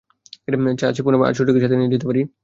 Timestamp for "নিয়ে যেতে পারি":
1.77-2.21